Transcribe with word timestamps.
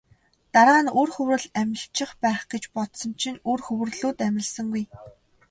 Дараа 0.53 0.81
нь 0.85 0.93
үр 0.99 1.09
хөврөл 1.15 1.45
амилчих 1.61 2.11
байх 2.23 2.41
гэж 2.51 2.63
бодсон 2.75 3.11
чинь 3.21 3.41
үр 3.51 3.59
хөврөлүүд 3.65 4.17
амилсангүй. 4.27 4.83